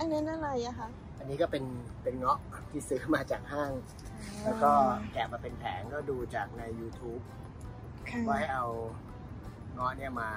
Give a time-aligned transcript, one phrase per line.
[0.00, 0.88] อันนั้นอะไรอะคะ
[1.18, 1.64] อันนี้ก็เป็น
[2.02, 2.38] เป็นเงาะ
[2.70, 3.72] ที่ซื้อมาจากห้าง
[4.44, 4.72] แล้วก็
[5.12, 7.22] แกะมาเป็นแผงก็ดูจากใน YouTube
[8.08, 8.66] ค่ะว่าให้เอา
[9.74, 10.30] เงาะเนี่ยมา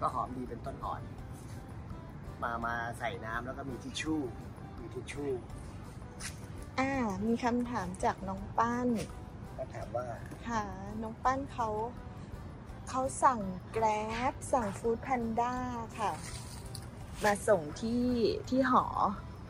[0.00, 1.02] ก็หอมดีเป็นต้นอ่อน
[2.42, 4.20] มามาใส่น้ำแล้วก็มีทิชชู่
[4.80, 5.30] มีทิชชู่
[6.78, 6.92] อ่า
[7.26, 8.88] มีคำถามจากน้องปั้น
[9.56, 10.06] ก็ถามว่า
[10.48, 10.62] ค่ะ
[11.02, 11.68] น้องปั้นเขา
[12.88, 13.40] เขาสั่ง
[13.72, 15.54] แกร็บสั่งฟู้ดแพนด้า
[15.98, 16.12] ค่ะ
[17.24, 18.06] มาส่งที่
[18.48, 18.84] ที่หอ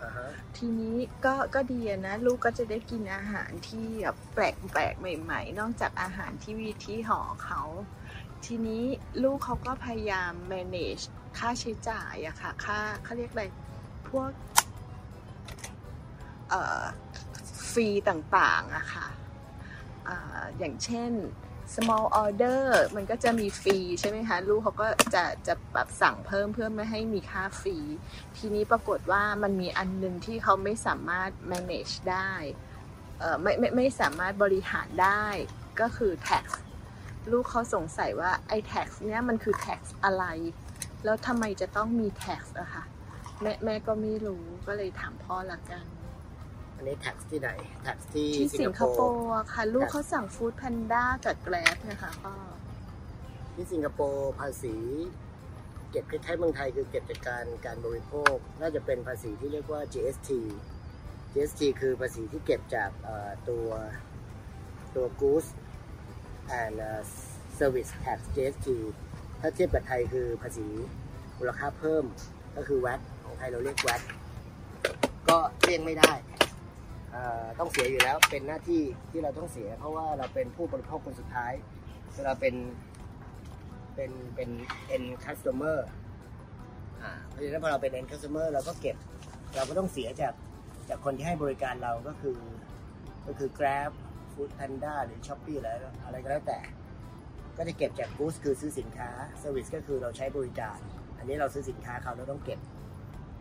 [0.02, 7.62] อ่าฮะทีนี้ก็ก็ดีอะนะ ลูกก็จะได้กินอาหารที่แบบแปลกแปลกๆใหม่ ๆ นอกจากอาหารที่วีที่หอเขา
[8.44, 8.84] ทีนี้
[9.22, 11.04] ลูกเขาก็พยายาม manage
[11.38, 13.44] ค่าใช้จ่ายอะค่ะค่าเขาเรียกอะไร
[14.08, 14.30] พวก
[16.48, 16.84] เอ่อ
[17.70, 19.06] ฟรีต่างๆอะค่ะ
[20.08, 21.12] อ่าอย่างเช่น
[21.74, 22.62] small order
[22.96, 27.76] มันก็จะมีฟรีใช่ไหมคะ ลูกเขาก็จะจะแบบสั่งเพิ่มเพื่อไม่ให้มีค่าฟรี
[28.36, 32.32] ทีนี้ปรากฏว่ามันมีอันหนึงที่เขาไม่สามารถ manage ได้
[33.18, 35.26] เอ่อไม่ไม่ไม่สามารถบริหารได้
[35.80, 36.44] ก็คือ tax
[37.30, 40.24] ลูกเขาสงสัยว่าไอ้ tax เนี้ยมันคือ tax อะไร
[41.04, 42.84] แล้วทำไมจะต้องมี tax อะคะ
[43.42, 45.84] แม่แม่ก็ไม่รู้ก็เลยถามพ่อละกัน
[46.80, 47.50] อันนี้ tax ที่ไหน
[47.82, 52.34] tax ที่ที่สิงคโปร์อะค่ะ ลูกเขาสั่ง foodpanda กับ Grab นะคะพ่อ
[53.54, 54.76] ที่สิงคโปร์ภาษี
[55.90, 60.30] เก็บคล้ายๆเมืองไทยคือเก็บจากการการบริโภค น่าจะเป็นภาษีที่เรียกว่า GST
[61.32, 63.66] GST คือภาษีที่เก็บจากเอ่อตัว
[64.94, 65.48] ตัว goods
[66.62, 67.02] and เอ่อ
[67.58, 68.68] service tax GST
[69.40, 70.66] ถ้าเทียบกับไทยคือภาษี
[71.38, 72.04] มูลค่าเพิ่ม
[72.56, 74.02] ก็คือ VAT ของไทยเราเรียก VAT
[75.28, 76.39] ก็เลี่ยงไม่ได้เอ่อ
[77.58, 81.52] ต้องเสียอยู่แล้วเป็นหน้าที่ที่เราต้องเสีย เพราะว่าเราเป็นผู้บริโภคคนสุดท้าย
[82.14, 82.54] เวลาเป็น
[83.94, 84.50] เป็นเป็น
[84.94, 85.78] end customer
[87.02, 88.96] อ่าเพราะฉะนั้นพอเราเป็น end customer เราก็เก็บ
[89.56, 90.34] เราก็ต้องเสียจาก
[90.88, 92.38] จากคนที่ให้บริการเราก็คือ
[93.26, 93.90] ก็คือ Grab
[94.32, 95.68] Food Panda หรือ Shopee อะไร
[96.04, 96.58] อะไรก็แล้วแต่
[97.56, 99.10] ก็จะเก็บจาก Goods คือซื้อสินค้า
[99.42, 100.78] Service ก็คือเราใช้บริการ
[101.18, 102.58] อันนี้เราซื้อสินค้าเขาเราต้องเก็บ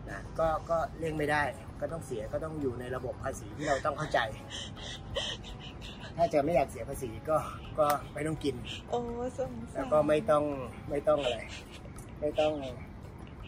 [0.08, 1.42] นะก็ก็เลี่ยงไม่ได้
[1.80, 4.20] ก็ต้องเสียก็ต้องอยู่ในระบบภาษีที่เราต้องเข้าใจ
[6.16, 7.36] ถ้าจะไม่อยากเสียภาษีก็
[7.78, 8.56] ก็ไม่ต้องกิน
[8.90, 9.00] โอ้
[9.38, 10.44] สงสารแล้วก็ไม่ต้อง
[10.90, 11.38] ไม่ต้องอะไร
[12.20, 12.52] ไม่ต้อง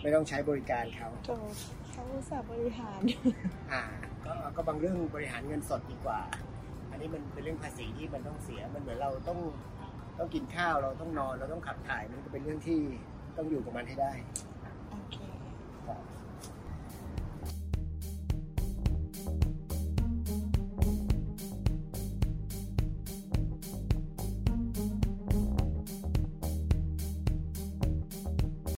[0.03, 1.31] ไม่ต้องใช้บริการเขาโถ
[1.93, 3.01] เขาอุตส่าห์บริหาร
[3.73, 3.83] อ่า
[4.25, 6.21] ก็ก็บางเรื่องบริหารเงินสดดีกว่า
[6.91, 9.39] อันนี้มันเป็นเรื่องภาษีที่มันต้องเสียมันเหมือนเราต้อง
[10.19, 12.81] ต้องกินข้าวเราต้องนอนเราต้องขับถ่ายมันก็เป็นเรื่องที่
[13.37, 14.12] ต้องอยู่กับมันให้ได้
[15.89, 15.91] อ